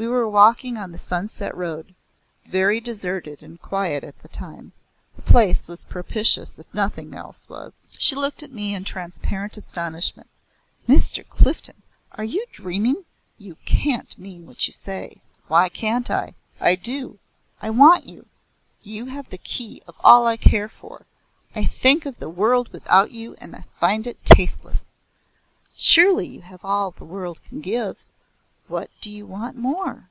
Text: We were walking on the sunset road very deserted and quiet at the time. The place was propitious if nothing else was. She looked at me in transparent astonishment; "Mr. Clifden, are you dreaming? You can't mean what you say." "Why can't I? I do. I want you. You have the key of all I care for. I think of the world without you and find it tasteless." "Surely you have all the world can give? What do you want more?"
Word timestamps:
We 0.00 0.08
were 0.08 0.26
walking 0.26 0.78
on 0.78 0.92
the 0.92 0.96
sunset 0.96 1.54
road 1.54 1.94
very 2.46 2.80
deserted 2.80 3.42
and 3.42 3.60
quiet 3.60 4.02
at 4.02 4.18
the 4.22 4.28
time. 4.28 4.72
The 5.14 5.20
place 5.20 5.68
was 5.68 5.84
propitious 5.84 6.58
if 6.58 6.72
nothing 6.72 7.14
else 7.14 7.46
was. 7.50 7.80
She 7.98 8.14
looked 8.16 8.42
at 8.42 8.50
me 8.50 8.74
in 8.74 8.84
transparent 8.84 9.58
astonishment; 9.58 10.30
"Mr. 10.88 11.22
Clifden, 11.28 11.82
are 12.12 12.24
you 12.24 12.46
dreaming? 12.50 13.04
You 13.36 13.56
can't 13.66 14.16
mean 14.18 14.46
what 14.46 14.66
you 14.66 14.72
say." 14.72 15.20
"Why 15.48 15.68
can't 15.68 16.10
I? 16.10 16.32
I 16.62 16.76
do. 16.76 17.18
I 17.60 17.68
want 17.68 18.06
you. 18.06 18.24
You 18.82 19.04
have 19.04 19.28
the 19.28 19.36
key 19.36 19.82
of 19.86 19.96
all 20.02 20.26
I 20.26 20.38
care 20.38 20.70
for. 20.70 21.04
I 21.54 21.66
think 21.66 22.06
of 22.06 22.18
the 22.18 22.30
world 22.30 22.70
without 22.72 23.10
you 23.10 23.34
and 23.34 23.64
find 23.78 24.06
it 24.06 24.24
tasteless." 24.24 24.92
"Surely 25.76 26.26
you 26.26 26.40
have 26.40 26.64
all 26.64 26.90
the 26.92 27.04
world 27.04 27.44
can 27.44 27.60
give? 27.60 27.98
What 28.68 28.88
do 29.00 29.10
you 29.10 29.26
want 29.26 29.56
more?" 29.56 30.06